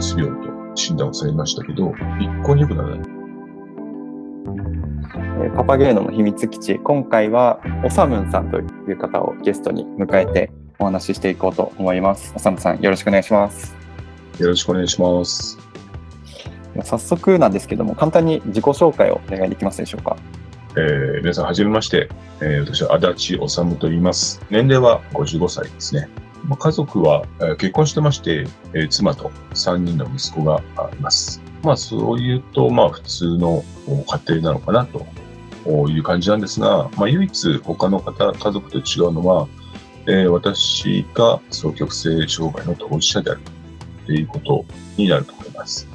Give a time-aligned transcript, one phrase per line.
[0.00, 3.00] うつ病と診断をされましたけど、一向に良くならない。
[5.54, 12.32] パパゲーノの秘密基地、今回はオサムンさんという方をゲストに迎えてお話ししていこうと思います。
[12.34, 13.76] オサムさん、よろしくお願いします。
[14.38, 15.58] よろしくお願いします。
[16.82, 20.16] 早速なんですけども、簡単に自己紹介をお願いできますでしょうか？
[20.76, 22.08] えー、皆さん、はじめまして。
[22.40, 24.40] えー、私は足立治と言います。
[24.50, 26.08] 年齢は55歳ですね。
[26.44, 27.24] まあ、家族は、
[27.58, 30.62] 結婚してまして、えー、妻と3人の息子が
[30.92, 31.42] います。
[31.62, 33.64] まあ、そういうと、まあ、普通の
[34.26, 35.06] 家庭なのかなと
[35.88, 39.48] いう感じなんですが、まあ、唯一他の方、家族と違うのは、
[40.06, 43.40] えー、私が双極性障害の当事者である
[44.06, 44.64] ということ
[44.96, 45.86] になると思います。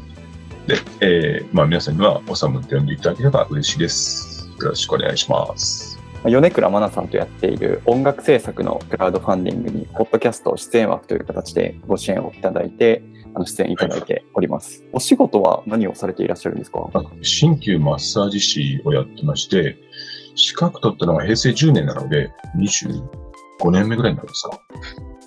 [0.68, 4.48] で、えー、まあ、皆さんにはおさむって呼んでいただければ嬉しいです。
[4.60, 5.95] よろしくお願いします。
[6.28, 13.04] 米倉真奈さんとやっている音楽制作のクラウドファンディングに、ポッドキャスト出演枠という形でご支援をいただいて、
[13.36, 14.90] あの出演いただいております、はい。
[14.94, 16.80] お仕事は何をされていらっしゃるんですか？
[17.22, 19.78] 鍼灸マッサージ師をやってまして、
[20.34, 24.60] 資格取ったのが平成10年なので、25年目ぐらいになるんですか？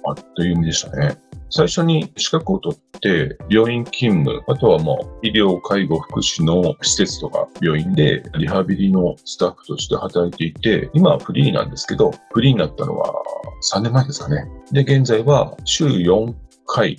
[0.07, 1.17] あっという間でしたね。
[1.51, 13.13] 最初に資格を取って、病院勤務、あとはもう医療、介護、福祉の施設とか病院でリハビリのスタッフとして働いていて、今はフリーなんですけど、フリーになったのは
[13.73, 14.47] 3年前ですかね。
[14.73, 16.35] で、現在は週4
[16.67, 16.97] 回、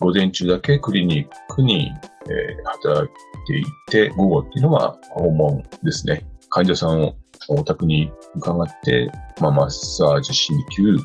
[0.00, 1.92] 午前中だけクリニックに、
[2.30, 3.08] え、働い
[3.46, 6.26] ていて、午後っていうのは訪問ですね。
[6.48, 7.14] 患者さんを
[7.48, 10.96] お宅に伺って、まあ、マッサージ、鍼灸、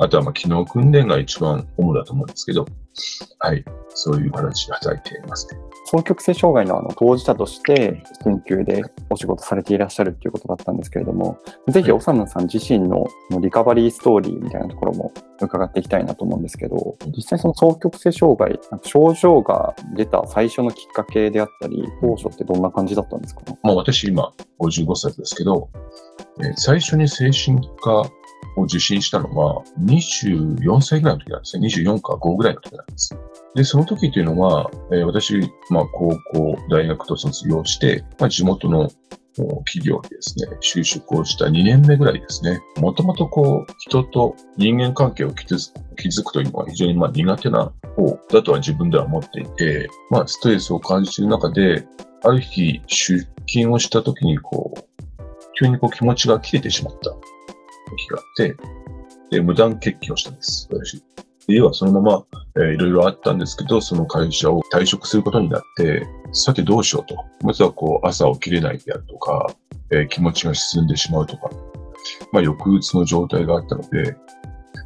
[0.00, 2.66] あとはまあ機能訓練が一番主だと思うんですけど、
[3.38, 5.60] はい、そういう形で働いていますね。
[5.90, 13.06] 双極性障害のあの当事者として研究でお仕事されていらっしゃるっていうことだったんですけれども、ぜひ、おさむさん自身の
[13.40, 25.68] リカバリーストーリーみたいなところも伺っていきたいなと思うんですけど、実際その双極性障害、症状が出た最初のきっかけであったり、当初ってどんな感じだったんですか、まあ、私今55歳ですけど、
[26.56, 28.10] 最初に精神科
[28.56, 31.68] を受診したのは24歳ぐらいの時なんですね。
[31.68, 33.16] 24か5ぐらいの時なんです。
[33.54, 38.90] で、その時というのは、えー、私、まあ、高校、大学と卒業して、まあ、地元の
[39.64, 42.60] 企業でですね、就職をした2年目ぐらいですね。
[42.78, 51.86] もともとこう、人と人間関係を築くというのは非常にまあ苦手な方だとは自分では思っていて、まあ、ストレスを感じている中で、
[52.22, 55.09] ある日、出勤をした時にこう、
[55.58, 57.10] 急にこう気持ちが切れてしまった。
[57.90, 58.56] 時があって、
[59.30, 61.02] で、無断欠勤をしたんです、私。
[61.46, 62.24] 家はそのまま、
[62.56, 67.16] えー、いろいろあったんですけど、その会社を退職することになって、さてどうしようと。
[67.44, 69.54] まずはこう、朝起きれないであるとか、
[69.90, 71.50] えー、気持ちが沈んでしまうとか、
[72.32, 74.16] まあ、抑うつの状態があったので、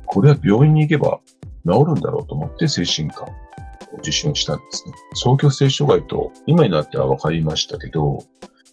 [0.07, 1.21] これは病院に行けば
[1.67, 3.29] 治るんだろうと思って精神科を
[3.99, 4.95] 受診したんですね。
[5.15, 8.25] 双極性障害と今になっては分かりましたけど、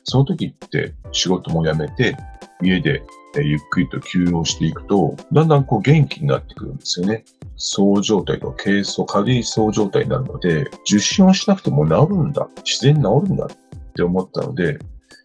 [0.04, 2.18] その時って仕事も辞めて
[2.62, 3.04] 家で
[3.36, 7.24] ゆっくりと休養していくと、だんだんこう元気になってくるんですよね。
[7.56, 14.80] そう状態と軽装、軽いそう状態になるので、受診をしなくても治るんだ、自然に治るんだって思ったので、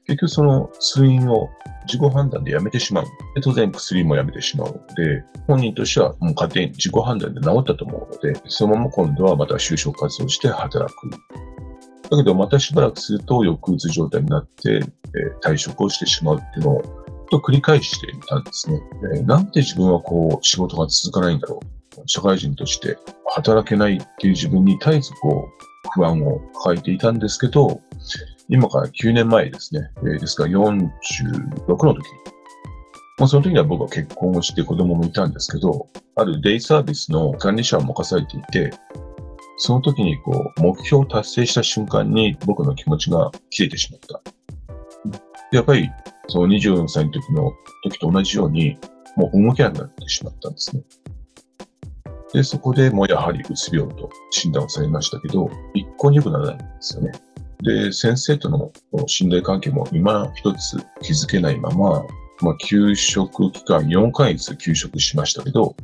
[0.07, 1.49] 結局その通院を
[1.87, 3.05] 自己判断でやめてしまう。
[3.35, 11.11] で当然薬もやめてしまうので、本人としてはもう家庭に自己判断で治ったと思うので、そのまま今度はまた就職活動して働く。
[12.11, 14.83] だけどまたしばらくすると抑うつ状態になって、
[15.15, 16.83] え、退職をしてしまうっていうのを
[17.31, 18.81] と繰り返していたんですね。
[19.15, 22.03] え、なんで自分はこう仕事が続かないんだろう。
[22.07, 22.99] 社会人として
[23.35, 27.81] 働けないっていう自分に絶えずこう不安を抱えていたんですけど、
[28.49, 29.91] 今から9年前ですね。
[30.05, 32.05] え、ですから46の時
[33.19, 38.71] まあ、その時には僕は結婚をして子供もいたんですけど、あるデイサービスの管理者を任されていて、
[39.57, 44.23] その時にこう、目標を達成した瞬間に僕の気持ちが切れてしまった。
[45.53, 45.91] やっぱり、
[46.29, 47.53] その24歳の時の
[47.85, 48.79] 時と同じように、
[49.17, 50.83] もう動けなくなってしまったんですね。
[52.33, 57.13] で、そこでもうやはりうつ病と診断をされましたけど、一向に良くならないんですよね。
[57.63, 58.71] で、先生との
[59.07, 62.05] 信頼関係も今一つ築けないまま、
[62.43, 65.75] まあ、休職期間4ヶ月休職しましたけど、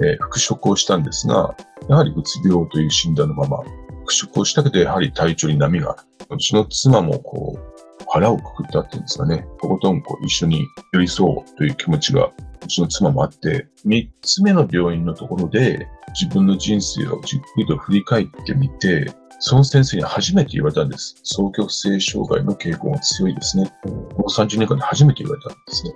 [0.00, 1.54] えー、復職をしたんですが、
[1.88, 3.58] やはりうつ病という診断のまま、
[4.00, 6.08] 復職をしたけど、やはり体調に波がある。
[6.30, 12.30] うちの妻もこう、腹をくくったっていうんですかね、とことんこう一緒に寄り添おうという気持ちが
[12.62, 21.16] うちの妻もあって、三つ目の病院のところで自分の人生をじっくりと振り返ってみて、その先生に初めて言われたんです。
[21.24, 23.72] 双極性障害の傾向が強いですね。
[23.82, 23.88] こ
[24.22, 25.92] の30年間で初めて言われたんですね。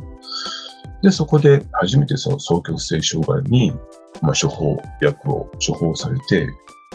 [1.02, 3.73] で、そこで初めてその双極性障害に、
[4.20, 6.49] まあ、処方、薬を処方されて、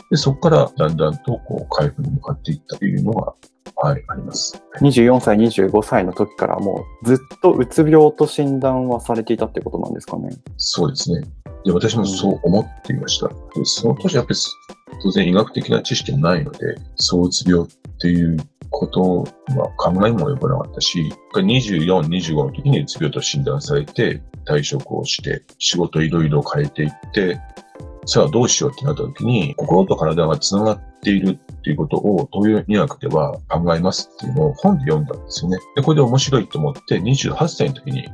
[0.10, 3.34] で、そこからだんだんとこう回復に向かっていったというのが、
[3.76, 4.64] はい、あります。
[4.80, 10.30] 24歳、25歳の時からもうずっとうつ病と診断はされていたってことなんですかね？
[10.58, 11.28] そうですね。
[11.68, 13.28] で、私もそう思っていました。
[13.28, 13.36] で
[13.66, 14.40] その当時やっぱり
[15.04, 17.68] 当然医学的な知識もないので、躁うつ病っ
[18.00, 18.38] ていう
[18.70, 19.24] こと
[19.58, 27.38] は考えも及ばなかったし、24、25の時にうつ病と診断されて退職をして、仕事いろいろ変えていって、
[28.06, 35.58] さあどうしようってなった時に、心と体がつながっているっていうことを東洋医学では考えますっていうのを本で読んだんですよね。
[35.76, 38.08] で、これで面白いと思って28歳の時に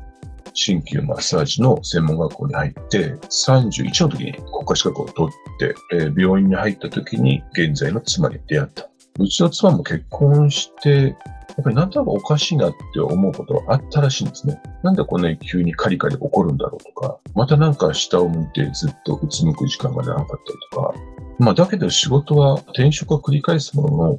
[0.53, 8.89] 鍼灸マッサージの専門学校に入って、31の時に国家資格を取って、えー病院に入った時に現在の妻に出会った。
[9.19, 11.15] うちの妻も結婚して、
[11.55, 14.59] やっぱりなんとなくおかしいなって思うことがあったらしいんですね。
[14.81, 20.39] なんでこんなに急にカリカリ怒るんだろうとか、またなんか下を向いてずっとうつむく時間が長かったり
[20.71, 20.93] とか。
[21.39, 24.15] まあだけど仕事は転職を繰り返すものの、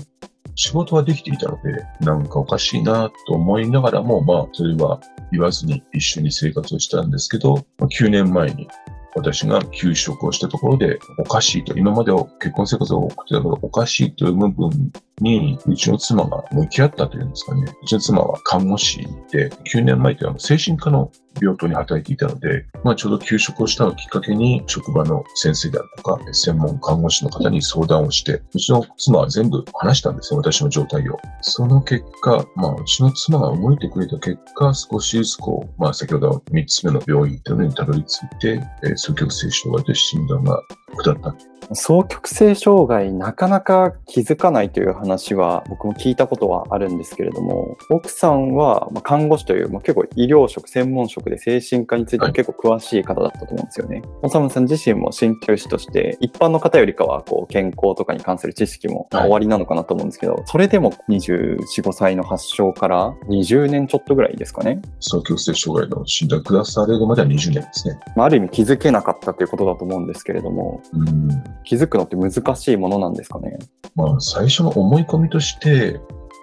[0.55, 5.01] 仕事はできていたので、なんかおかしいなと思いながらも、まあそれは
[5.33, 8.69] 言わずに一緒に生活をしたんですけど、9年前に
[9.17, 17.65] 私が休職をしたところでおかしいと、今まで結婚生活を送ってたからおかしいという部分に、うちの妻が向き合ったというんですかね。
[17.83, 31.19] うちの妻は看護師で、9年前というのは精神科の病棟に働いていたので、まあちょうど休職をしたのをきっかけに、職場の先生であるとか、専門看護師の方に相談をして、うちの妻は全部話したんですよ、私の状態を。
[31.42, 40.60] その結果、まあうちの妻が動いてくれた結果、少しずつこう、まあ先ほど3つ目の病院というのにたどり着いて、えー、双極性障害という診断が
[41.02, 41.54] 下った。
[41.72, 54.02] 双極性障害なかなか気づかないという話は僕も聞いたことはあるんですけれども奥さんはまあ看護師という、まあ、結構医療職専門職で精神科についても結構詳しい方だったと思うんですよね。
[54.22, 64.81] おさむさん自身も鍼灸師として一般の方よりかはこう健康とかに関する知識も終わりなのかなと思うんですけど、それでも24、5歳の発症から20年ちょっとぐらいですかね。
[65.00, 67.99] 双極性障害の診断下されるまでは20年ですね。
[68.17, 73.59] まあ、ある意味気づけなかったということだと思うんですけれどもうん気づくのって難しいものなんですかね？
[73.95, 76.01] まあ、最初の思い込みとして、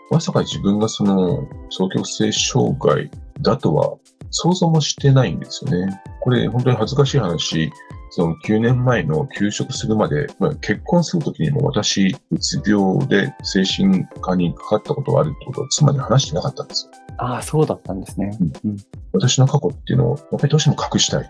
[0.10, 3.10] まさか自分がその双極性障害
[3.42, 3.98] だとは
[4.30, 6.02] 想像もしてないんですよね。
[6.22, 7.72] これ本当に恥ずかしい話、
[8.12, 16.92] その9年前の休職するまで、まあ、結婚するときにも私、うつ病で精神科にかかったことがあるってことを妻に話してなかったんですよ。
[17.18, 18.38] ああ、そうだったんですね。
[18.66, 18.78] うん
[19.14, 21.30] 私の過去っていうのを、やっぱりどうしても隠したい。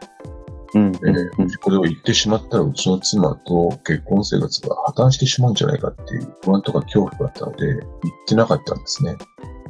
[0.74, 7.82] うんえーこれを言ってしまったら、うちの妻と結婚生活が破綻してしまうんじゃないかっていう不安とか恐怖があったので、言っ
[8.28, 9.18] てなかったんですね。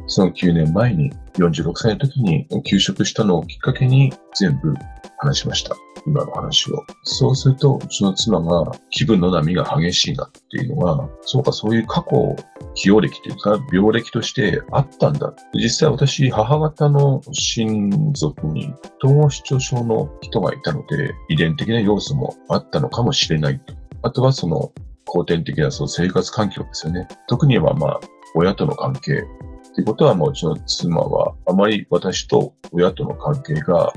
[0.08, 4.74] その9年前に、46歳の時に休職したのをきっかけに全部
[5.18, 5.76] 話しました。
[6.06, 6.86] 今の話を。
[7.04, 12.36] そうすると、うちの妻が気分の波が激しいなっていうのは、そうか、そういう過去を、
[12.74, 15.34] 起用歴というか、病歴としてあったんだ。
[15.54, 23.74] 実際私、母方の親族に統合失調症の人がいたので、遺伝的な要素もあったのかもしれないと。
[24.04, 24.72] あとはその
[25.06, 27.08] 後天的なその生活環境ですよね。
[27.28, 28.00] 特にはまあ、
[28.36, 29.24] 親との関係。
[29.72, 33.94] っていうことは、もううちの妻は、あまり私と親との関係が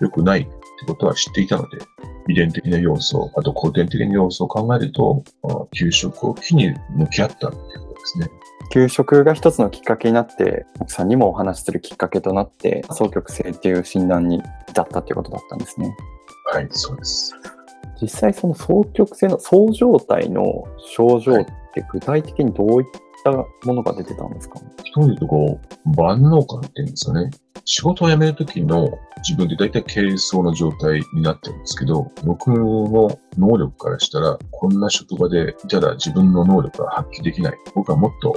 [0.00, 0.48] 良くない
[0.78, 1.78] ってことは知っていたので、
[2.28, 8.28] 遺伝的な要素、あと後天的な要素を考えると、まあ給食を機に向き合ったっていうことですね。
[8.70, 15.96] 給食が一つのきっかけになって、奥さんにもお話しするきっかけとなって、双極性っていう診断に至ったっていうことだったんですね。
[16.52, 17.34] はい、そうです。
[18.00, 22.88] 実際その双極性のそう状態の症状って具体的にどういっ
[23.32, 25.60] たものが出てたんですか、一人で言うとこ、
[25.96, 27.30] 万能感って言うんですかね。
[27.64, 37.58] 仕事を辞めるときの自分で大体軽装の状態になってるんですけど、僕の能力からしたら、こんな職場でたら自分の能力が発揮できない。
[37.74, 38.34] 僕はもっと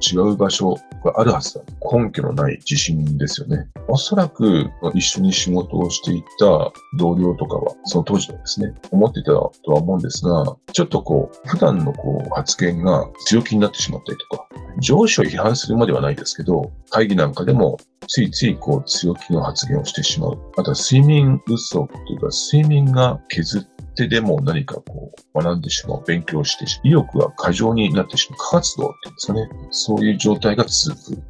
[0.00, 1.60] 違う場所があるはずだ。
[1.92, 3.68] 根拠のない自信ですよね。
[3.88, 14.46] おそらく一緒に仕事をしていた同僚とかは、その当時のですね、思ってたとは思うんですが、ちょっとこう、普段のこう発言が強気になってしまったりとか、
[14.80, 17.78] 上司を批判するまではないですけど、会議なんかでも
[18.08, 20.38] ついついこう強気の発言をしてしまう。
[20.56, 23.69] あとは睡眠不足というか、睡眠が削って
[24.08, 29.68] でも何かこう学んでしまう、勉強してしまう、意欲が過剰になってしまう、過活動っていうんですかね。
[29.70, 31.22] そういう状態が続く。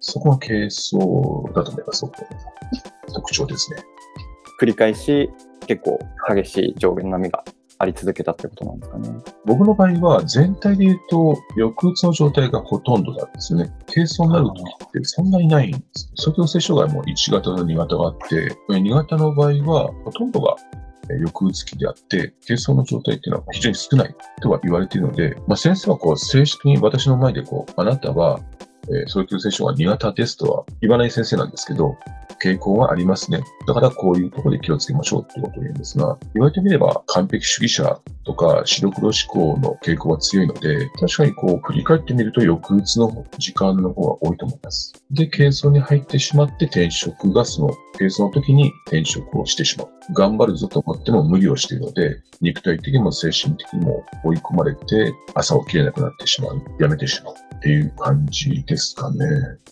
[0.00, 2.04] そこが軽装だと思います、
[3.12, 3.78] 特徴ですね。
[4.60, 5.30] 繰り返し
[5.66, 5.98] 結構
[6.34, 7.44] 激しい上下の波が
[7.78, 9.10] あり続けたってことなんですかね。
[9.44, 13.70] 僕の場合は全体で言うと、抑うつの状態がほとんどなんですよね。
[13.92, 16.10] 軽装になる時ってそんなにないんです。
[16.16, 20.56] 双極性障害も1型と2型があって、2型の場合はほとんどが
[21.14, 28.40] 抑うつ期であって、軽装の状態っていうのは非常に少ないとは言われているので、まあ、先生はこう正式に私の前でこう、あなたは、
[28.88, 31.96] えー、早急性障害苦手ですとは言わない先生なんですけど、
[32.42, 33.40] 傾向がありますね。
[33.66, 44.92] だからこういうところで気をつけましょうってことを言うんですが、言われてみれば完璧主義者とか白黒思考の傾向が強いので、確かにこう振り返ってみると抑うつの時間の方が多いと思います。
[45.10, 49.88] で、軽装に入ってしまって転職がその軽装の時に転職をしてしまう。
[50.12, 56.62] 頑張るぞと思っても無理をしているので、肉体的にも精神的にも追い込まれて朝起きれなくなってしまう。
[56.78, 57.45] やめてしまう。
[57.56, 59.26] っていう感じですかね。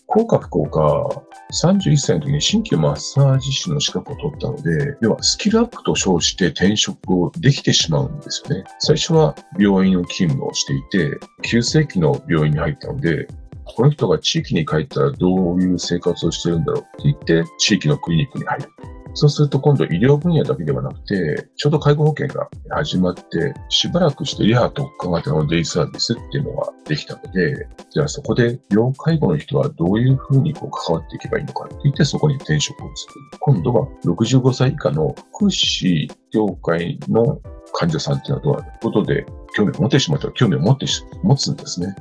[0.07, 1.23] 効果不効果、
[1.53, 8.63] 31歳の時に新旧マッサージ師の資格を取ったので、要はスキルアップと称して転職をできてしまうんですよね。
[8.79, 13.27] 最初は病院の勤務をしていて、急性期の病院に入ったので、
[13.65, 18.69] この人が地域に帰ったらどういう生活をしてるんだろうって言って、地域のクリニックに入る。
[19.15, 33.13] そうすると今度医療分野だけではなくて、ちょうど介護保険が始まって、しばらくしてリハ特化型のデイサービスっていうのができたので、じゃあそこで要介護の人はどういうふうにこう関わっていけばいいのかって言ってそこに転職をする。
[33.39, 37.39] 今度は65歳以下の福祉業界の
[37.73, 38.79] 患者さんっていうのはどうなる？
[38.81, 40.85] ことで興味を持ってしまったら興味を持って
[41.23, 41.95] 持つんですね。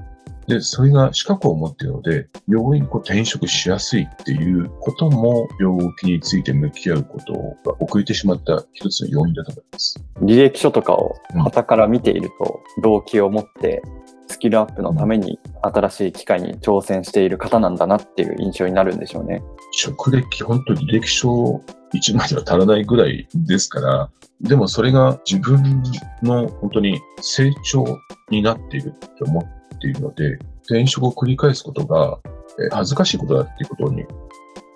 [0.46, 7.32] で、それが資格を持っているので、病院にこう転職しやすいっていうことも、病気について向き合うこと
[7.70, 10.04] が遅れてしまった一つの要因だと思います。
[10.20, 13.82] 履歴書とかを傍から見ていると、動機を持って、
[14.26, 19.42] スキルアップのために新しい機会に挑戦している方なんだなっていう印象になるんでしょうね。
[19.72, 21.62] 職歴、本当に履歴書
[21.94, 24.10] 1枚では足らないぐらいですから、
[24.40, 25.82] でもそれが自分
[26.22, 27.84] の本当に成長
[28.30, 32.18] になっているって思っているので、転職を繰り返すことが
[32.58, 34.04] えー恥ずかしいことだっていうことに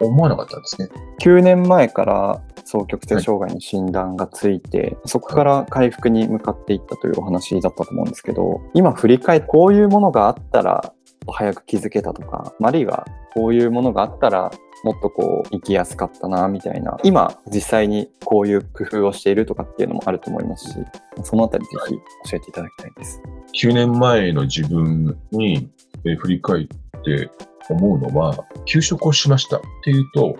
[0.01, 0.89] 思わなかったんですね。
[1.21, 10.93] 9年前から双極性障害の診断がついて、そこから回復に向かっていったというお話だったと思うんですけど、今振り返ってこういうものがあったら
[11.27, 14.51] 早く気づけたとか、あるいはこういうものがあったら
[14.85, 20.77] もっとこう生きやすかったなみたいな、今実際にこういう工夫をしているとかっていうのもあると思いますし、
[21.23, 21.95] そのあたりぜひ
[22.31, 23.21] 教えていただきたいです。
[23.55, 25.69] 9年前の自分に、
[26.05, 26.67] え振り返っ
[27.03, 27.31] て
[27.71, 30.37] 思うのは、休職をしましたっていうと、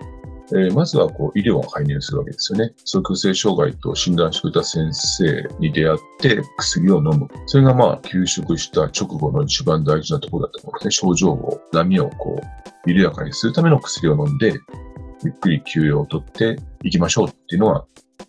[0.51, 2.73] えーまずはこう医療を介入するわけですよね。
[2.79, 7.27] 双極性障害と診断してくれた先生に出会って薬を飲む。
[7.45, 11.09] それがまあ休職した直後の一番大事なところだと思うんですね。
[11.09, 12.58] 症状を、波をこう、
[12.89, 14.53] 緩やかにするための薬を飲んで、
[15.23, 17.85] ゆっくり休養をとっていきましょうっていうのは、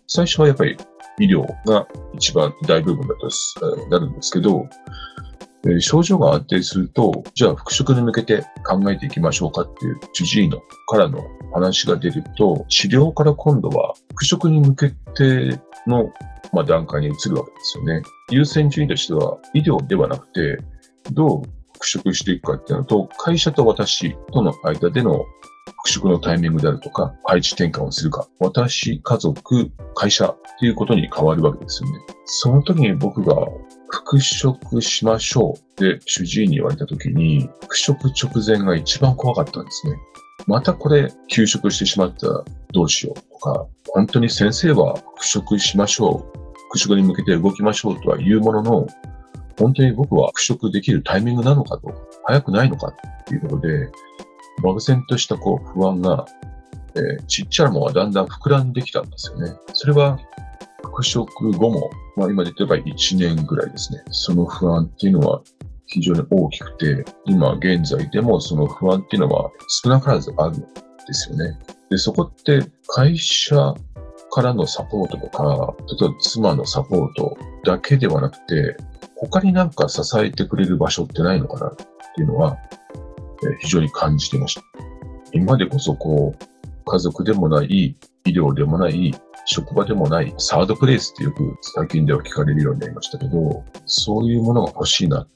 [0.07, 0.77] 最初はやっぱり
[1.19, 4.67] 医療が一番大部分だとなるんですけど、
[5.67, 11.21] え症状が安定すると、じゃあ復職に向けて考えていきましょうかっていう主治医のからの
[11.53, 16.11] 話が出ると、治療から今度は復職に向けての、
[16.51, 18.01] まあ、段階に移るわけですよね。
[18.31, 20.57] 優先順位としては医療ではなくて、
[21.11, 25.25] どう復職していくかっていうのと、会社と私との間での
[25.65, 31.97] 復職のタイミングであるとか、配置転換をするか、私、家族、会社っていうことに変わるわけですよね。
[32.25, 33.35] その時に僕が
[33.89, 39.97] 復職しましょうって主治医に言われた時に、復職直前が一番怖かったんですね。
[40.45, 48.87] またこれ休職してしまったらどうしようとか、本当に先生は復職しましょう、復職に向けて動きましょうとは言うものの、
[49.61, 51.93] 本当に僕は復職できるタイミングなのかと、
[52.25, 53.89] 早くないのかっていうことで、
[54.63, 56.25] 漠然としたこう不安が、
[56.95, 59.53] えーちっちゃなものがだんだん膨らんできたんですよね。
[59.73, 60.19] それは
[60.83, 64.03] 復職後も、まあ今で言えば1年ぐらいですね。
[64.11, 65.41] その不安っていうのは
[65.85, 69.51] 非常に大きくて、今現在でもその不安っていうのは
[69.83, 70.65] 少なからずあるんで
[71.13, 71.57] すよね。
[71.89, 73.55] で、そこって会社
[74.31, 78.77] からのサポートとか、例えば妻のサポートだけではなくて、
[79.21, 81.85] 他になんか支えてくれる場所ってないのかなって
[82.21, 82.57] いうのは、
[83.43, 84.61] え非常に感じてました。
[85.31, 89.13] 今でこそこう、家族でもない、医療でもない、
[89.45, 95.27] 職場でもない、サードプレイスってよく最近では聞かれるようになりましたけど、そういうものが欲しいなっ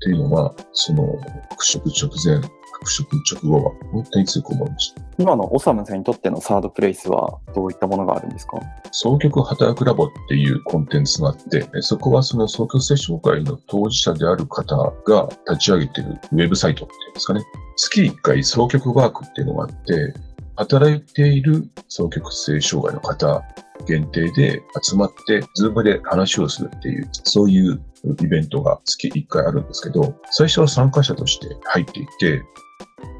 [0.00, 1.18] ていうのは、その
[1.50, 2.40] 復職直前、
[2.80, 5.02] 復職直後は本当に強く思いました。
[5.18, 8.58] 今のオサムさんにとってのサードプレイスはどういったものがあるんですか？
[8.92, 17.42] 双極働くラボっていうコンテンツがあって、そこはその双極性障害の当事者である方が立ち上げているウェブサイトっていうんですかね。
[17.76, 20.14] 月1回双極ワークっていうのがあって、
[20.56, 23.44] 働いている双極性障害の方
[23.86, 27.80] 限定で集まって、 Zoomで話をするっていう、そういう
[28.20, 32.42] イベントが月1回あるんですけど、最初は参加者として入っていって、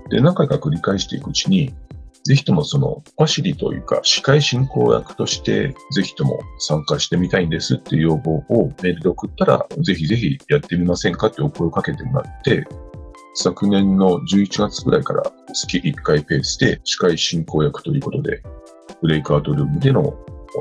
[0.08, 1.74] で、何回か繰り返していくうちに、
[2.24, 12.66] ぜひともその、ファシリというか、司会進行役として、ぜひとも参加してみたいんですっていう要望をメールで送ったら、ぜひぜひやってみませんかってお声をかけてもらって、
[13.34, 15.22] 昨年の11月ぐらいから
[15.52, 18.42] 月1回ペースで司会進行役ということで、
[19.00, 20.14] ブレイクアウトルームでの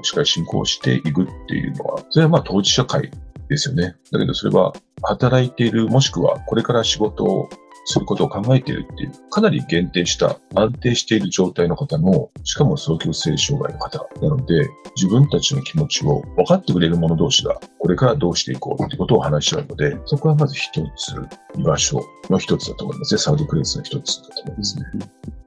[0.04, 3.10] 司会進行をしていくっていうのは、それはまあ当事者会
[3.50, 3.96] ですよね。
[4.12, 7.50] だけどそれは働いている、もしくはこれから仕事を
[7.90, 14.68] することを考えているっていう、かなり限定した安定している状態の方の、しかも双極性障害の方なので、
[14.98, 21.16] 自分たちの気持ちを分かってくれる者同士が、これからどうしていこうってことを話し合うので、そこはまず一つ
[21.58, 23.20] 居場所の一つだと思いますね。
[23.20, 24.86] サウドクレースの一つだと思いますね。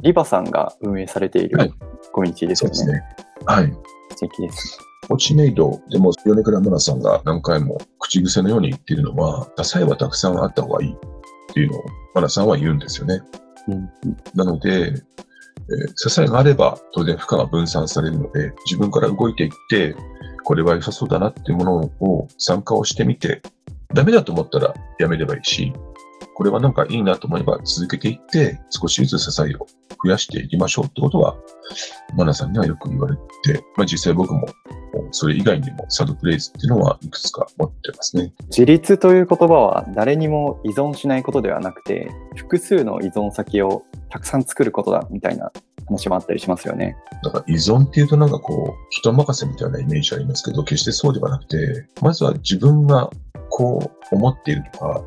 [0.03, 1.75] リバさんが運営されている、はい、
[2.13, 2.77] コミュニティですよね。
[2.77, 3.03] そうですね。
[3.45, 3.73] はい。
[4.17, 4.79] 素敵です。
[5.09, 10.97] ポチメイドでも、米倉村さんが何回も口癖のように言っているのは、支えはたくさんあった方がいい
[11.51, 13.21] っていうのを、マナさんは言うんですよね。
[13.69, 13.91] うん、
[14.35, 19.95] なので、えー、支えがあれば当然負荷が分散されるので、自分から動いていって、
[20.45, 23.43] これは良さそうだなっていうものを参加をしてみて、
[23.93, 25.73] ダメだと思ったらやめればいいし、
[26.35, 29.67] これはなんかいいなと思えば続けていって、少しずつ支えを
[30.03, 31.37] 増やしていきましょうってことは、
[32.17, 34.49] マナさんにはよく言われて、まあ、実際僕も
[35.11, 38.33] それ以外にもサドプレイズっていうのはいくつか持ってますね。
[38.49, 45.53] 自立という言葉は誰にも依存しないことではなくて、複数の依存先をたくさん作ることだみたいな
[45.87, 46.97] 話もあったりしますよね。
[47.23, 53.11] だから依存っていうとなんかこう、人任せみたいなイメージありますけど、決してそうではなくて、まずは自分が
[53.49, 55.03] こう思っているとか、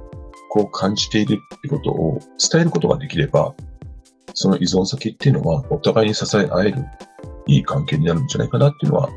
[0.51, 2.19] こう感じているってことを
[2.51, 3.53] 伝えることができれば、
[4.35, 6.85] その依存先っていうのはお互いに支え合える
[7.47, 9.09] いい関係になるんじゃないかなっていうのは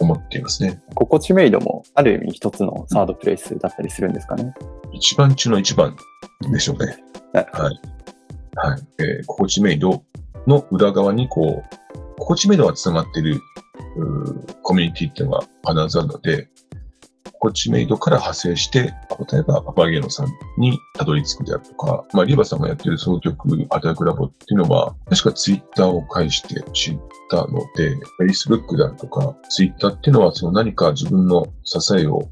[0.00, 0.80] 思っていますね。
[0.94, 4.54] 心地メイドもある意味一つのサードプレイスだったりするんですかね。
[4.92, 5.96] 一番中の一番
[6.50, 6.96] でしょうね。
[7.32, 7.46] はい。
[8.54, 8.80] はい。
[8.98, 10.02] えー、心地メイド
[10.46, 13.40] の裏側にこう、心地メイドが繋がっている
[14.62, 16.48] コミュニティっていうのが必ずあるので、
[17.40, 18.94] こっちメイドから派生して、
[19.30, 26.98] 例えばパパゲーノさんにたどり着くであるとか、まあ、リバさんがやってる総局アタックラボっていうのは、確かツイッターを介して知っ
[27.30, 32.28] たので、Facebook であるとか、ツイッターっていうのはその何か自分の支えを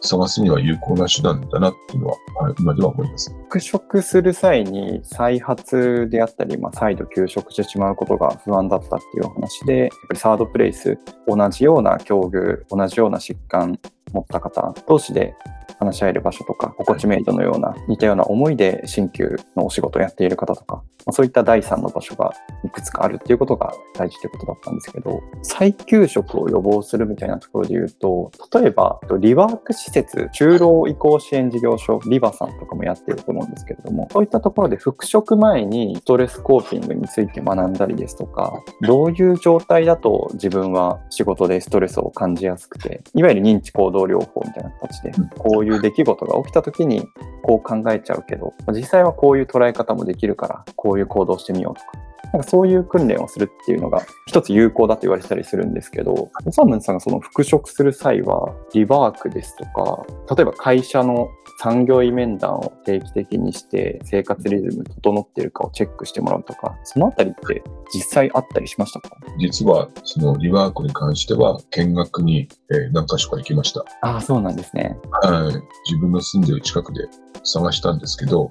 [0.00, 3.34] 探すには有効な手段だなっていうのは、はい、今では思います。
[3.44, 13.78] 復職する際に再発であったり、まあ、再度休職してしまうことが不安だったっていう話で、やっぱりサードプレイス、同じような境遇、同じような疾患
[14.12, 15.34] 持った方同士で
[15.78, 22.32] 話し合える場所とか、心地メイドのような似たような思いで鍼灸のお仕事をやっている方とか、ま、そういった第三の場所が
[22.64, 47.08] いくつかあるっていうことが大事ってことだったんですけど、再休職を予防するみたいなところで言うと、例えば、リワーク施設、就労移行支援事業所、リバさんとかもやってると思うんですけれども、そういったところで復職前にストレスコーピングについて学んだりですとか、どういう状態だと自分は仕事でストレスを感じやすくて、いわゆる認知行動療法みたいな形で、こういう出来事が起きた時に
[47.42, 61.28] こう考えちゃうけど、実際はこういう捉え方もできるから、こういう行動してみようとか、なんかそういう訓練をするっていうのが一つ有効だと言われてたりするんですけど、サームンさんがその復職する際は、リワークですとか、例えば会社の
[61.60, 67.62] 産業医面談を定期的にして生活リズム整っているかをチェックしてもらうとか、そのあたりって
[67.94, 69.16] 実際あったりしましたか？
[69.38, 73.84] 実はそのリワークに関しては見学に、え何か所か行きました。
[74.02, 74.96] ああ、そうなんですね。
[75.22, 75.54] はい。
[75.90, 77.06] 自分の住んでる近くで
[77.44, 78.48] 探したんですけど、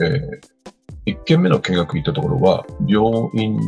[0.00, 0.70] えー、
[1.14, 3.58] 1件目の見学行ったところは、病院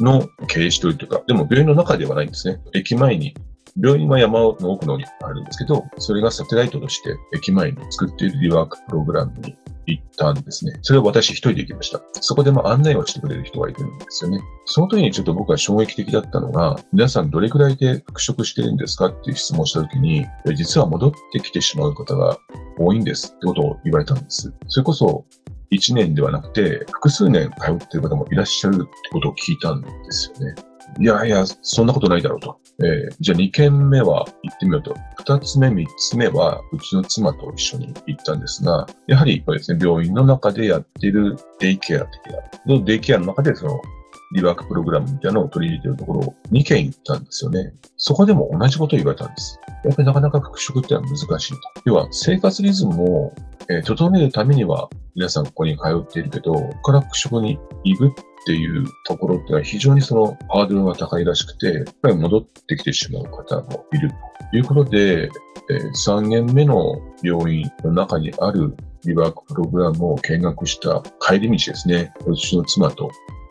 [0.00, 2.60] の経営しというか、でも病院の中ではないんですね。
[2.74, 3.34] 駅前に、
[3.80, 10.78] 病院は山の奥の方にあるんですけど、それがサテライトとして駅前に作っているリワークプログラムに行ったんですね。
[10.82, 12.00] それを私一人で行きました。
[12.20, 14.40] そこでも案内をしてくれる人がいるんですよね。
[14.66, 22.36] その時にちょっと僕は衝撃的だったのが、皆さんどれくらいで復職してるんですかっていう質問した時に、実は戻ってきてしまう方が
[22.78, 24.52] 多いんですってことを言われたんです。
[24.68, 25.24] それこそ
[25.72, 30.54] 1年ではなくて、複数年通っている方もいらっしゃるってことを聞いたんですよね。
[30.98, 32.58] いやいや、そんなことないだろうと。
[32.82, 34.96] えー、じゃあ2件目は行ってみようと。
[35.22, 42.32] 2つ目、3つ目は、うちの妻と一緒に行ったんですが、やはりですね、病院の中でやっているデイケア的
[42.66, 43.80] な、デイケアの中でその、
[44.32, 47.72] リワークプログラムみたいなのを取り入れているところを2件行ったんですよね。
[47.96, 49.58] そこでも同じことを言われたんです。
[49.84, 51.58] やっぱりなかなか復職ってのは難しいと。
[51.84, 53.32] 要は生活リズムを、
[53.84, 58.10] 整えるためには皆さんここに通っているけど、ここから復職に行くっ
[58.46, 64.10] ていうところってのは非常にそのハードルが高いらしくて、やっぱり戻ってきてしまう方もいる
[64.50, 65.30] ということで、
[65.70, 73.10] えー、3軒目の病院の中にあるリワークプログラムを見学した帰り道ですね、私の妻と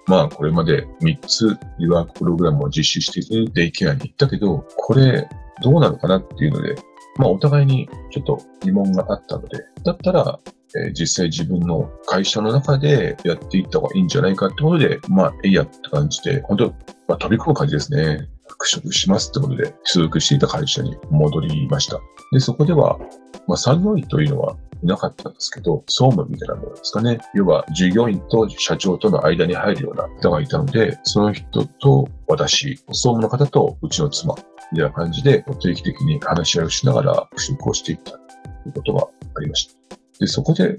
[0.10, 5.30] まあこれまで3つリワークプログラムを実施しているデイケアに行ったけど、これ
[5.62, 6.76] どうなのかなっていうので、
[7.18, 10.40] まあお互いにちょっと疑問があったので、だったら、
[10.76, 16.70] えー実際自分の会社の中でやっていった方がいいんじゃないかってことで、まあ、えいやって感じで、本当、
[17.08, 18.28] まあ、飛び込む感じですね。
[18.48, 22.00] 復職しますってことで、所属していた会社に戻りました。
[22.32, 23.00] で、そこでは、
[23.48, 27.20] まあ、産業医というのはいなかったんですけど、総務みたいなものですかね。
[27.34, 34.36] 要は、従業員と社長との間に入るような人がいたので、その人と私、総務の方とうちの妻、
[34.72, 38.20] みたいな感じで定期的に話し合いをしながら復職をしていったとい
[38.70, 39.98] うことがありました。
[40.20, 40.74] で、そこで、やっ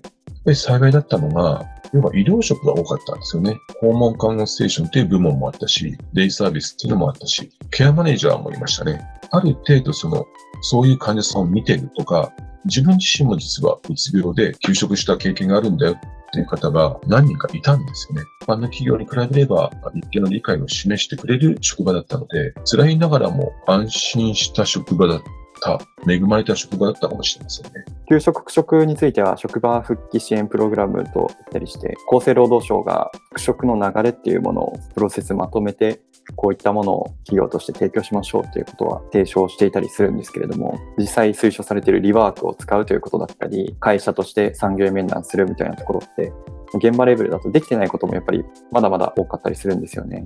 [0.45, 3.59] ぱり幸いだったのが、要は医療職が多かったんですよね。
[3.81, 9.05] 訪問看護ステーションという部門もあったし、デイサービスっていうのもあったし、ケアマネージャーもいましたね。
[9.31, 10.25] ある程度その、
[10.63, 12.33] そういう患者さんを見てるとか、
[12.65, 18.23] 自分自身も実はうつ病で休職した経験があるんだよっていう方が何人かいたんですよね。
[18.43, 25.23] 一般の企業に比べれば一定の理解を示してくれる職場だったので、辛いながらも安心した職場だっ
[25.61, 27.85] た、恵まれた職場だったかもしれませんね。
[28.09, 36.01] 休職復職については職場復帰支援プログラムと言ったりして厚生労働省が復職の流れっていうものをプロセスまとめて
[36.37, 46.33] こういったものを企業として提供しましょうということは提唱していたりするんですけれども実際推奨されているリワークを使うということだったり会社として産業医面談するみたいなところって
[46.75, 50.25] 現場レベルだとできてないこともやっぱりまだまだ多かったりするんですよね。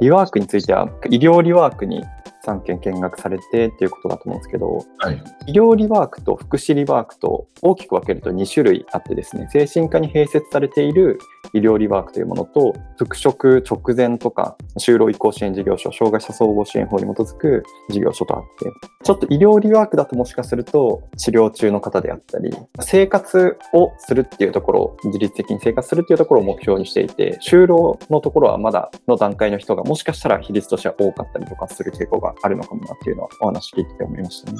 [0.00, 2.04] リワークについては医療リワークに
[2.46, 5.22] 3件見学されてっていうことだと思うんですけどはい。
[5.46, 11.18] 医療リワークと福祉リワークと大きく分けると2種類あってですね精神科に併設されている
[11.52, 18.70] 医療リワークというものと復職直前とか就労移行支援事業所障害者総合支援法に基づく事業所とあって
[19.04, 34.58] ちょっと医療リワークだともしかすると治療中の方であったり生活をするっていうところ自律的に生活するっていうところを目標にしていて就労のところはまだの段階の人がもしかしたら比率としては多かったりとかする傾向があるのかもなっていうのはお話聞いてて思いましたね。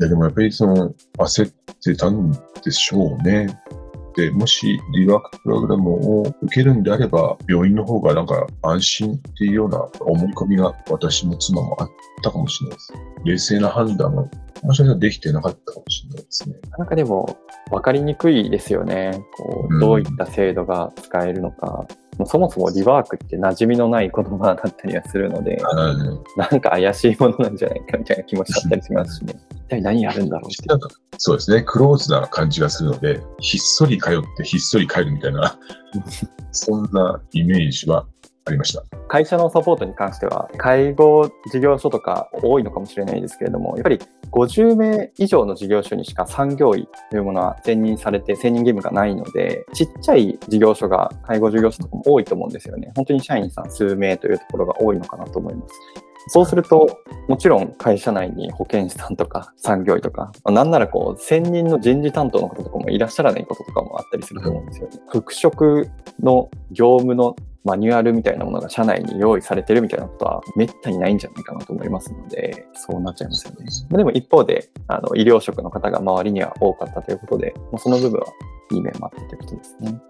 [0.00, 2.32] いや、でもやっぱりその、焦ってたん
[2.64, 3.48] でしょうね。
[4.16, 11.88] で、もしリワークプログラムを受けるんであれば、病院の方がなんか安心っていうような思い込みが私も妻もあっ
[12.22, 12.92] たかもしれないです。
[13.24, 14.30] 冷静な判断
[14.62, 16.56] もしかしたらできてなかったかもしれないですね。
[16.62, 17.38] なかなかでも
[17.70, 19.22] 分かりにくいですよね。
[19.36, 21.86] こうどういった制度が使えるのか。
[22.18, 25.92] もうそもそもリワークって馴染みのない言葉だったりはするので、は
[26.36, 29.34] いなんか怪しいものなんじゃないかみたいな気もしちゃったりしますしね。
[29.52, 30.66] 一体何やるんだろうって。
[30.66, 35.58] なんかそうですね、クローズな感じがするので、ひっそり通ってひっそり帰るみたいな、
[36.52, 38.06] そんなイメージは
[38.50, 38.82] ありました。
[39.08, 43.98] 会社のサポートに関しては、介護事業所とか多いのかもしれないですけれども、やっぱり
[44.30, 52.92] 50名以上の事業所にしか産業医というものは選任されて、選任義務がないので、ちっちゃい事業所が、介護事業所とかも多いと思うんですよね。
[52.96, 55.74] 本当に社員さん数名というところが多いのかなと思います。
[56.28, 64.98] そうすると、もちろん会社内に保健師さんとか産業医とか、なんならこう、専任の人事担当の方とかもいらっしゃらないこととかもあったりすると思うんですよね。
[65.08, 65.88] 復職
[66.20, 73.66] の業務のマニュアルみたいなものが社内に用意されてるみたいなことはめったにないんじゃないかなと思いますので、そうなっちゃいますよね。
[73.90, 78.26] まあでも一方で、あの医療職の方が周りには多かったということで、まあその部分は
[78.72, 80.00] いい面もあったということですね。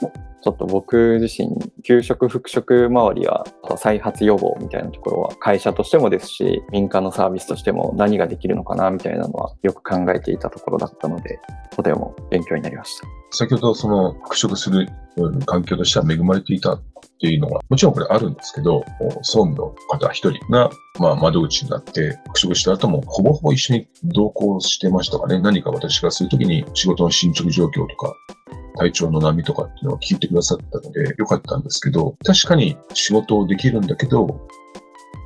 [0.42, 1.50] ちょっと僕自身、
[1.82, 11.40] 休職、復職周りは、再発予防みたいなところは、会社としてもですし、民間のサービスとしても何ができるのかなみたいなのはよく考えていたところだったので、
[11.76, 13.06] とても勉強になりました。
[13.32, 16.80] 先ほどその復職するうん環境としては恵まれていた
[17.20, 18.82] っていうのは、もちろんこれあるんですけど、
[19.20, 25.38] 総務の方一人が、まあ、窓口になって復職した後もほぼほぼ一緒に同行してましたかね。
[25.38, 28.14] 何か私がするときに仕事の進捗状況とか、
[28.76, 34.40] 体調の波とかっていうのを聞いてくださったのでよかったんですけど、確かに仕事をできるんだけど、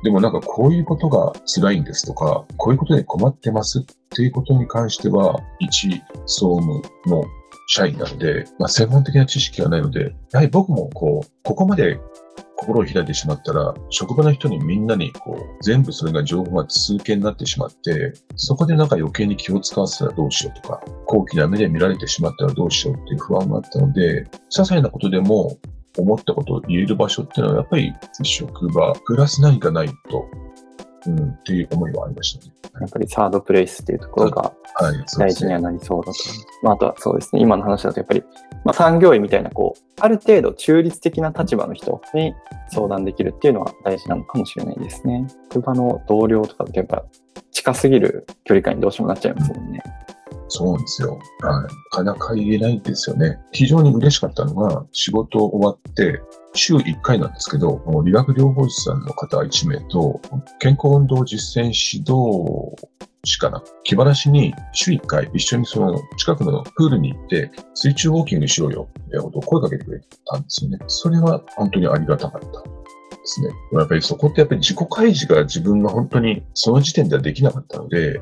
[0.03, 7.23] でもなんかこういうことが辛いんですとか、こういうことで困ってますっていうことに関しては、一総務の
[7.67, 11.99] 社員なので、まあ、専門的な知識がないので、やはり僕もこう、ここまで
[12.55, 25.57] 心を開いてしまったら、職場の人にみんなにこう、全部それが情報が通形になってしまって、そこでなんか余計に気を使わせたらどうしようとか、高貴な目で見られてしまったらどうしようっていう不安があったので、些細なことでも
[25.97, 30.25] 思ったことを言える場所っていうのはやっぱり職場、プラス何かないと、
[31.07, 32.53] うん、っていう思いはありましたね。
[32.81, 34.53] やっぱりサードプレイスっていうところが。
[35.17, 36.19] 大事にはなりそうだと。
[36.61, 38.23] まあ、あとはそうですね、今の話だとやっぱり、
[38.65, 42.33] まあ、産業医みたいな、こう、ある程度中立的な立場の人に
[42.69, 45.27] 相談できるっていうのは大事なのかもしれないですね。
[45.53, 47.05] 職場の同僚とかってやっぱ
[47.51, 49.81] 近すぎる距離感にどうしてもなっちゃいますもんね。
[50.47, 51.19] そうなんですよ。
[51.41, 51.63] はい。
[51.63, 53.39] なかなか言えないんですよね。
[53.51, 56.21] 非常に嬉しかったのが、仕事終わって、
[56.53, 60.21] 週1回なんですけど、理学療法士さんの方1名と、
[60.59, 62.75] 健康運動実践指導
[63.25, 70.79] 士かな気晴らしに週1回一緒にその近くのプールに行って水中ウォーキングしようよってことを声かけてくれたんですよね。
[70.87, 72.51] それは本当にありがたかったで
[73.23, 73.49] すね。
[73.73, 78.21] やっぱりそこってやっぱり自己開示が自分が本当にその時点ではできなかったので、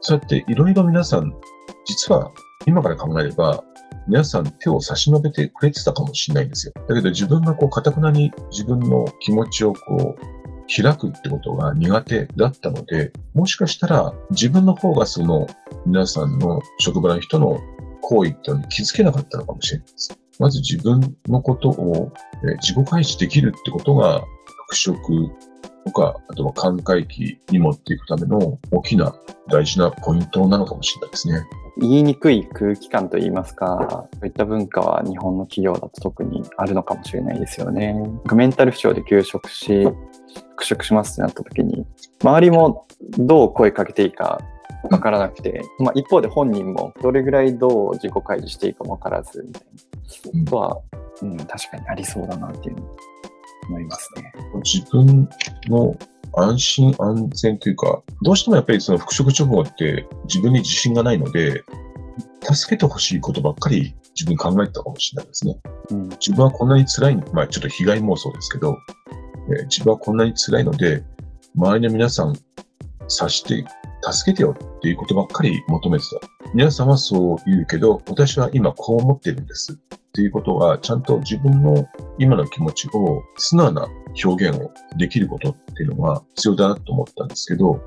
[0.00, 1.34] そうやっていろいろ皆さん、
[1.88, 2.30] 実は
[2.66, 3.64] 今から考えれば、
[4.06, 6.72] 皆さん手を差し伸べてくれてたかもしれないんですよ。
[6.86, 10.38] だけど自分がこう、かたくなに自分の気持ちをこう、
[10.70, 15.46] 開くってことが苦手だったので、もしかしたら自分の方がその
[15.86, 17.58] 皆さんの職場の人の
[18.02, 20.18] 行為っていうのに気づけなかったのかもしれないです。
[20.38, 22.12] まず自分のことを
[22.60, 25.30] 自己開示できるってことが復職
[25.88, 29.14] とか、あとは寛解期に持っていくための大きな
[29.48, 31.42] 大事なポイントなのかもしれないですね。
[31.78, 37.94] 言いにくい空気感といいますか、そういった文化は日本の企業だと特にあるのかもしれないですよね。
[38.32, 39.84] メンタル不調で休職し、
[40.50, 41.86] 復職しますってなった時に、
[42.22, 42.86] 周りも
[43.18, 44.40] どう声かけていいか
[44.90, 49.62] わからなくて、まあ、一方で本人もどれぐらいどう自己開示していいかもわからずみたい
[50.42, 50.80] なことは、
[51.22, 52.76] うん、確かにありそうだなっていう
[53.70, 54.32] の思いますね。
[54.64, 55.28] 自分
[55.68, 55.96] の
[56.34, 61.64] 安心安全というか、どうしてもやっぱりその復職直後って自分に自信がないので、
[62.42, 65.56] 助けてほしいことばっかり自分考えてたかもしれないですね。
[65.90, 68.78] うん、自分はこんなに辛い、まあちょっと被害妄想ですけど、
[69.50, 71.04] えー、自分はこんなに辛いので、
[71.56, 72.36] 周りの皆さん、
[73.08, 73.64] 察して
[74.02, 76.20] 助けてよっていうことばっかり求めてた。
[76.54, 79.72] 皆さんはそう言うけど、私は今こう思ってるんです。
[79.72, 81.86] っていうことは、ちゃんと自分の
[82.18, 83.86] 今の気持ちを素直な
[84.24, 87.80] 表現をできることっていうのが必要だなと思ったんですけど、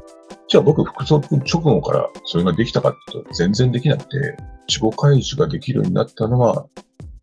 [0.48, 6.68] じゃあ僕、副属直後からそれができたかっていうと全然できなくて、自己開示ができるようになったのは、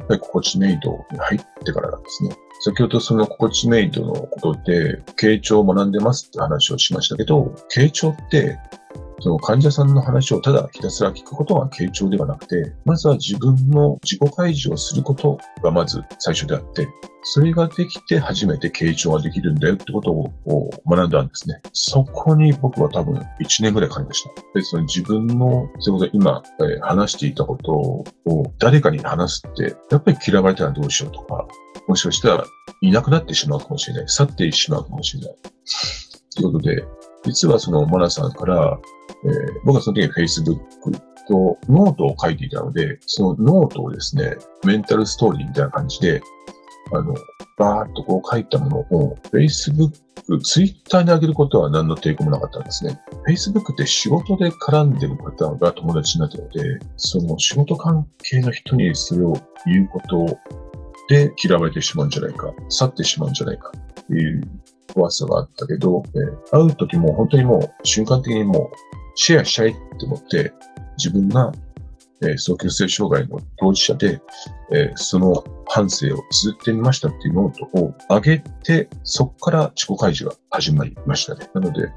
[0.01, 2.37] やっぱり心地メイドに入ってからなんですね。
[2.61, 8.59] 先ほどその心地メイドのことで、傾聴を学んでますって話をしましたけど、傾聴って
[9.21, 16.89] その患者さんの話をただひたすら聞くことが傾聴ではなくて、まずは自分の自己開示をすることがまず最初であって、
[17.23, 21.61] それができて初めて傾聴ができるんだよってことを学んだんですね。
[21.73, 24.31] そこに僕は多分1年ぐらいかかりました。
[24.55, 31.47] で、その自分の、それこそ今、えー、話していたことを誰かに話すって、やっぱり嫌われたらどうしようとか、
[31.89, 32.45] もしかしたら
[32.83, 34.05] いなくなってしまうかもしれない。
[34.09, 35.37] 去ってしまうかもしれない。
[36.37, 36.85] ということで、
[37.29, 38.79] 実はそのモナさんから、
[39.25, 40.59] えー、僕はその時に Facebook
[41.29, 46.23] とノートを書いていたので、そのノートをですね、メンタルストーリーみたいな感じで、
[46.93, 47.15] あの、
[47.59, 49.93] バーっとこう書いたものを Facebook、
[50.43, 52.99] Twitter に上げることは何の抵抗もなかったんですね。
[53.29, 59.35] Facebook って仕事で絡んでる方が友達になってるので、その仕事関係の人にそれを
[59.67, 60.39] 言うこと
[61.09, 64.43] で嫌われてしまうんじゃないか、去ってしまうんじゃないかっていう
[64.95, 68.77] 怖さがあったけど、え、会う時も本当にもう瞬間的にもう
[69.15, 70.53] シェアしたいって思って、
[70.97, 71.53] 自分が、
[72.23, 74.21] えー、双極性障害の当事者で、
[74.73, 81.49] えー、その反省を綴ってみましたっていうノートを上げて、そこから自己開示が始まりましたね。
[81.55, 81.89] なので、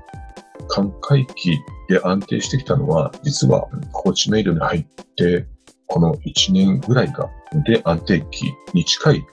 [0.68, 5.46] 寛解期で安定してきたのは、実はコーチメイドに入って、
[5.88, 7.30] この1年ぐらいが、
[7.66, 9.24] で安定期に近い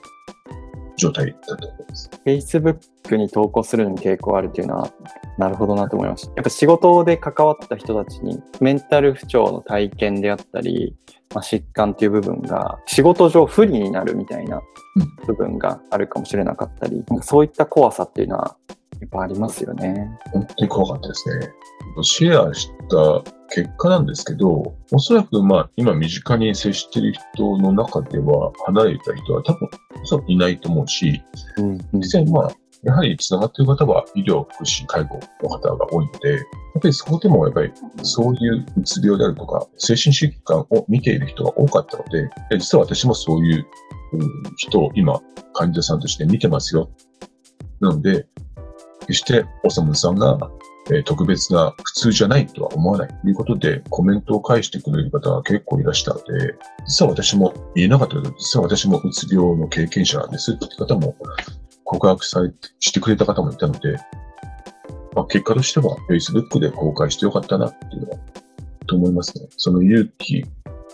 [0.99, 2.09] 状態だと思います。
[2.25, 4.91] Facebook に投稿するのに抵抗あるっていうのは、
[5.37, 6.33] なるほどなと思いました。
[6.35, 10.95] やっぱ仕事で関わった人たちに、メンタル不調の体験であったり、
[11.33, 14.61] まあ、疾患っていう部分が仕事上不利になるみたいな
[15.27, 18.57] 部分があるかもしれなかったり、うん、そういった怖さっていうのは
[19.01, 20.09] やっぱありますよね。
[20.31, 21.49] 本当に怖かったですね。
[22.01, 29.69] シェアした結果なんですけど、おそらくまあ今身近に接している人の中では離れた人は多分
[30.01, 31.21] おそらくいないと思うし、
[31.57, 32.51] うん、実際まあ
[32.83, 36.41] やはり繋がっている方は医療、福祉、介護の方が多いので、やっ
[36.81, 37.71] ぱりそこでもやっぱり
[38.03, 43.65] そういううつ病であるとか、精神疾患を見ている人が多かったので、実は私もそういう
[44.57, 45.19] 人を今
[45.53, 46.89] 患者さんとして見てますよ。
[47.81, 48.27] なので、
[49.09, 50.37] 決しておさむさんが
[50.91, 56.55] え特別な普通じゃないとは思わないということでコメントを返してくれる方が結構いらしたので、
[56.87, 61.15] 実は私も言えなかったけど、実は私もうつ病の経験者なんですって方も
[61.83, 63.97] 告白されしてくれた方もいたので、
[65.15, 68.17] まあ、結果としては Facebook で公開してよかったなっていうのは、
[68.87, 69.47] と思いますね。
[69.57, 70.51] その勇気とい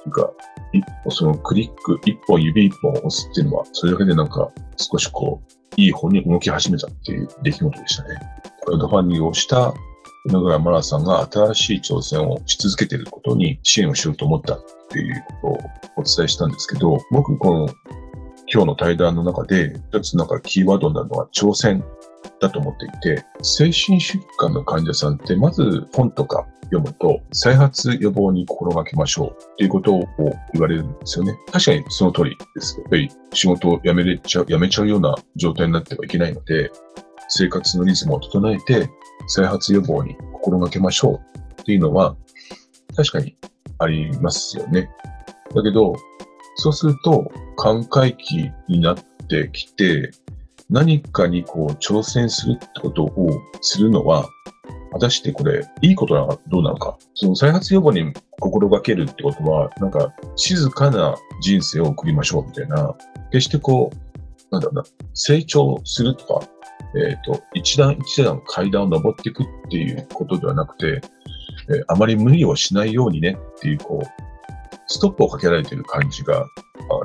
[0.08, 0.32] うか、
[0.74, 8.20] 一歩そのクリック、一本指一本押すっていうのは、それだけでなんか少しこう、いい方に動き始めたっていう出来事でしたね。
[8.64, 9.74] クラウドファンディングをした
[10.28, 15.58] 野村真奈さんが新しい挑戦をし続けていることに支援をしようと思ったっていうことを
[15.98, 17.68] お伝えしたんですけど、僕、この
[18.52, 21.84] 今日の対談の中で、一つなんかキーワードになるのは挑戦
[22.40, 30.06] だと思っていて、精神疾患の患者さんってまず本とか読むと、再発予防に心がけましょうっていうことを
[30.54, 31.38] 言われるんですよね。
[31.52, 32.80] 確かにその通りです。
[32.80, 36.72] やっぱり仕事を辞めれちゃう、辞めちゃうような状態になってはいけないので、
[37.30, 38.90] 生活のリズムを整えて、
[39.28, 41.22] 再発予防に心がけましょ
[41.58, 42.16] うっていうのは、
[42.96, 43.36] 確かに
[43.80, 44.90] ありますよね。
[45.54, 45.96] だけど、
[46.58, 48.98] そうすると、寛解期になっ
[49.28, 50.12] てきて、
[50.70, 53.30] 何かにこう挑戦するってことを
[53.62, 54.28] するのは、
[54.96, 56.98] 果たしてこれ、いいことなのかどうなのか。
[57.16, 62.96] その再発予防に心がけるってことは、なんか静かな人生を送りましょうみたいな、
[63.30, 66.48] 決してこう、なんだろうな、成長するとか、
[66.96, 71.02] えっ、ー、と、一段一段階段を登っていくっていうことではなくて、
[71.68, 74.25] えー、あまり無理をしないようにねっていう、こう、
[74.88, 76.48] ストップをかけられている感じが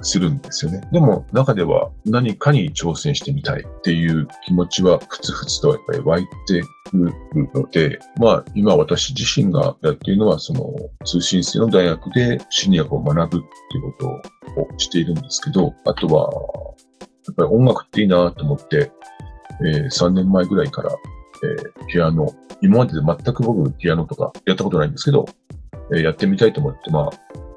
[0.03, 0.81] するんですよね。
[0.93, 7.13] でも中では何かに挑戦してみたいっていう気持ちはふつふつとやっぱり湧いてくる
[7.55, 13.41] ので、まあ今私自身がやっているのはその通信制の大学で心理学を学ぶっ
[13.71, 14.23] ていうこ
[14.57, 16.31] とをしているんですけど、あとは
[17.27, 18.91] やっぱり音楽っていいなと思って、
[19.65, 25.27] えー、3年前ぐらいから、えー、ピアノ、今までで全く僕ピアノとかやったことないんですけど、
[25.95, 27.11] え、やってみたいと思って、まあ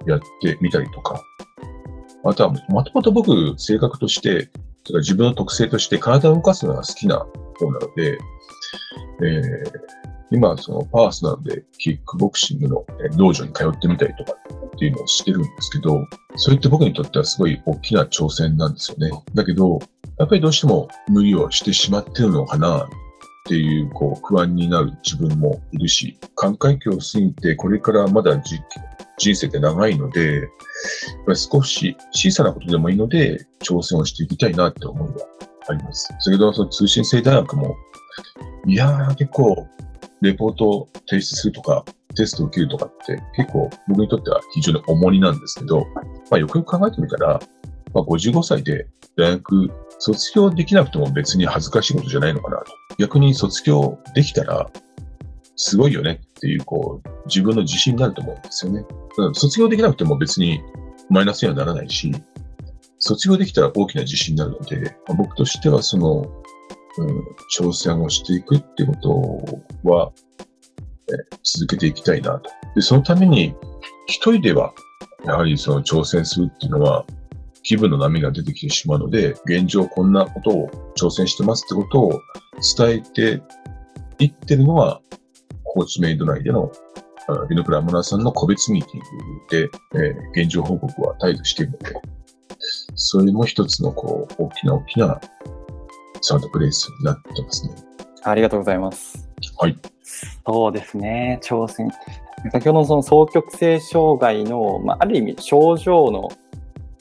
[0.06, 1.22] やってみたりとか、
[2.26, 4.50] あとは、もともと僕、性格として、
[4.96, 8.18] 自分の特性として体を動かすのが好きな方なので、
[9.22, 9.72] えー、
[10.32, 19.12] 今、そのパーソナルでキックボクシングの道場に通ってみたりとかっていうのをしてるんですけど、それって僕にとってはすごい大きな挑戦なんですよね。
[19.34, 19.80] だけど、
[20.18, 22.88] やっぱりどうしても無理をしてしまってるのかな
[23.46, 28.42] っていう、こう、不安になる自分もいるし、寛解期を過ぎて、これからまだ
[29.18, 30.48] 人生って長いので、
[31.36, 35.16] 少し小さなことでもいいので、挑戦をしていきたいなって思いは
[35.68, 36.08] あります。
[36.20, 37.76] 先ほどその通信制大学も、
[38.66, 39.68] いやー結構、
[40.22, 41.84] レポートを提出するとか、
[42.16, 45.86] テストを受けるとかって結構僕にとっては非常に重荷なんですけど、
[46.30, 47.42] まあ、よくよく考えてみたら、
[47.94, 52.83] まあ、55歳で大学卒業できなくても別に恥ずかしいことじゃないのかなと。
[52.98, 54.70] 逆に卒業できたら
[55.56, 58.86] すごいよねっていう、こう、自分の自信になると思うんですよね。
[59.34, 60.62] 卒業できなくても別に
[61.10, 62.12] マイナスにはならないし、
[63.00, 66.26] 卒業できたら大きな自信になるので、僕としてはその、
[66.98, 67.24] うん、
[67.58, 70.12] 挑戦をしていくっていうことは、
[71.10, 72.50] え続けていきたいなと。
[72.76, 73.54] で、そのために、
[74.08, 74.74] 一人では、
[75.26, 77.06] やはりその挑戦するっていうのは、
[77.64, 82.22] 気分の波が出てきてしまうので、現状こんなことを挑戦してますってことを
[82.78, 83.42] 伝えて
[84.20, 85.02] いってるのは、
[85.64, 86.72] コーチメイド内での
[87.50, 91.96] ビノクラムナさんの個別ミーティングで、えー、現状報告は態度しているので、
[92.96, 95.22] それも一つのこう大きな大きな
[96.22, 97.76] サードプレイスになってますね。
[98.24, 99.30] ありがとうございます。
[99.58, 99.78] はい。
[100.46, 101.90] そうですね、挑戦。
[102.52, 106.30] 先ほどのその双極性障害の、まあ、ある意味症状の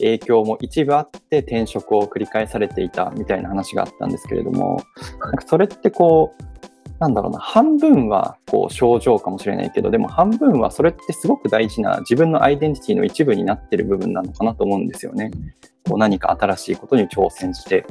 [0.03, 4.81] 影響も一部あって転職を繰り返されていたみたいな話があったんですけれども、
[5.21, 6.43] なんかそれってこう
[7.03, 15.33] なんだろうな、半分はこう症状かもしれないけど、でも半分はそれってすごく大事な自分のアイデンティティの一部になってる部分なのかなと思うんですよね。
[15.85, 17.85] こう何か新しいことに挑戦して、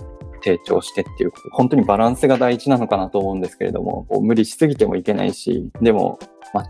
[0.43, 6.17] 成長してっていう本当にバランスが大事なのかなと思うんですけれども、こう無理しすぎてもいけないし、でも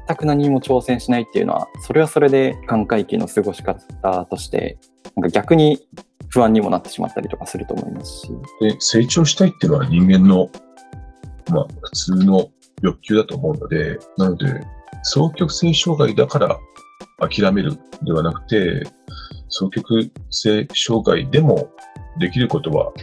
[0.08, 4.78] 全く何も挑戦しないっていうのは、それはそれで寛解期の過ごし方として、
[5.16, 5.80] なんか逆に
[6.30, 8.30] 不安にもなってしまったりとかすると思いますし。
[8.62, 10.50] で成長したいっていうのは人間の
[11.52, 12.50] まあ、普通の
[12.82, 14.46] 欲求だと思うので、なので、
[15.04, 16.58] 双極性障害だから
[17.20, 18.84] 諦めるではなくて、
[19.50, 21.70] 双極性障害でも
[22.20, 22.94] できることは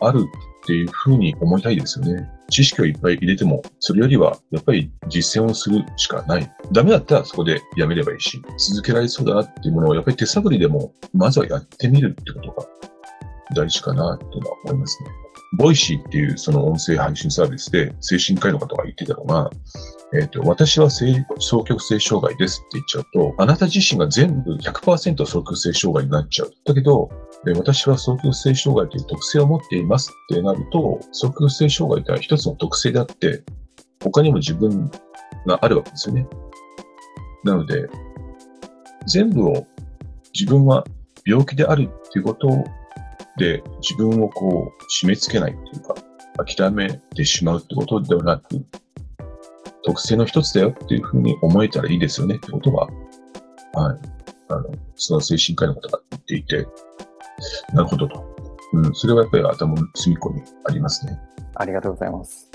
[0.00, 0.24] ある
[0.64, 2.26] っていうふうに思いたいですよね。
[2.48, 6.50] 知識をいっぱい入れても、それよりはやっぱり実践をするしかない。
[6.72, 12.66] ダメだったらそこでやめればいいし、続けられそうだなっていうものをやっぱり手探りでも、まずはやってみるってことが
[13.54, 15.10] 大事かなっていうのは思いますね。
[15.58, 19.50] Voicyっていうその音声配信サービスで精神科医の方が言ってたのが、
[20.14, 26.52] えっ、ー、と、私は双極性障害ですって言っちゃうと、あなた自身が全部100%双極性障害になっちゃう。
[26.64, 27.10] だけど、
[27.56, 33.42] 私は双極性障害という特性を持っていますってなると、双極性障害というのは一つの特性であって、
[34.02, 34.88] 他にも自分
[35.46, 36.28] があるわけですよね。
[37.42, 37.88] なので、
[39.06, 39.66] 全部を
[40.32, 40.84] 自分は
[41.26, 42.48] 病気であるっていうこと
[43.36, 45.94] で、自分をこう、締め付けないっていうか、
[46.44, 48.64] 諦めてしまうってことではなく、
[49.84, 52.88] 特性の一つだよっていうふうに思えたらいいですよねってことは、
[53.74, 53.98] はい。
[54.48, 56.66] あの、その精神科医の方が言っていて、
[57.72, 58.34] なるほどと。
[58.72, 61.18] うん、それはやっぱり頭の隅っこにありますね。
[61.54, 62.50] ありがとうございます。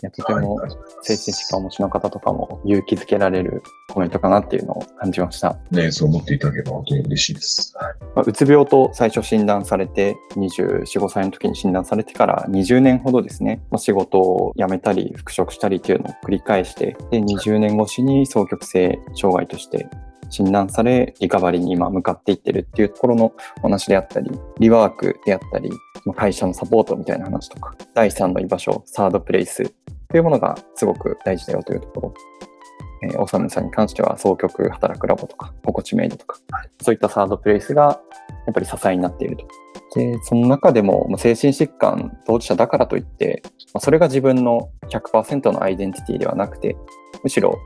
[0.00, 0.60] いやとても
[1.02, 5.56] 精神疾患をお持ちの方とかも勇気づけられるコメントかなっていうのを感じました。
[5.70, 7.76] ねそう思っていただければ本当に嬉しいです。
[7.76, 19.88] はいまあ、うつ病と最初診断されて、24、5歳の時に診断されてから20年ほどですね、まあ、仕事を辞めたり復職したりっていうのを繰り返して、で、20年越しに双極性障害として
[20.30, 25.70] 診断され、リカバリーに今向かっていってるっていうところのお話であったり、リワークであったり、
[26.12, 29.72] 会社のサポートみたいな話とか、第3の居場所、サードプレイス
[30.08, 32.14] というものがすごく大事だよというところ。
[33.00, 36.38] えー、オサムさんに関しては、総局働くラボとか、心地メイドとか、
[36.80, 38.00] そういったサードプレイスが
[38.46, 39.46] やっぱり支えになっていると。
[39.94, 43.42] で、その中でも、精神疾患当事者だからといって、
[43.78, 46.76] それが自分の100%のアイデンティティではなくて、
[47.22, 47.58] むしろ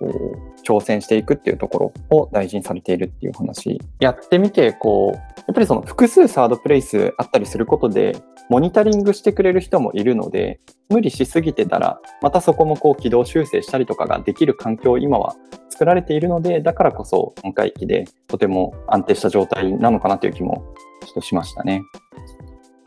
[0.00, 8.16] こう挑戦していくっていうところを大事にされているっていう話やってみてこうやっぱりその複数サードプレイスあったりすることで
[8.48, 15.36] モニタリングしてくれる人もいるので無理しすぎてたらまたそこもこう軌道修正したりとかができる環境を今は
[15.68, 20.64] 作られているのでだからこそ今回期でとても安定した状態なのかなという気も
[21.04, 21.82] ちょっとしましたね。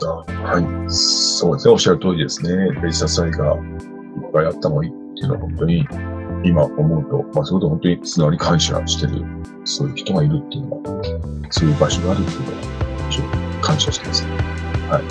[0.02, 2.72] はい、そうですね、おっしゃる通りですね。
[2.82, 5.88] レジササイがいっぱいあったのがいいっていうのは本当に
[6.44, 9.24] 今思うと、まあ、そういうこと本当に素直に感謝してる、
[9.64, 11.04] そういう人がいるっていうのは、
[11.50, 14.32] そういう場所があるっていうのは、感謝してます、ね。
[14.90, 15.04] はい。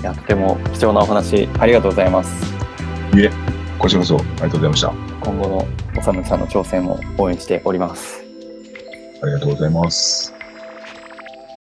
[0.00, 2.52] いや、とても貴重なお話、ありがとうございます。
[3.14, 3.30] いえ、
[3.78, 4.92] こちらこそありがとうございました。
[5.20, 5.66] 今後の
[5.98, 8.22] おさむさんの挑戦も応援しております。
[9.22, 10.41] ありがとうございます。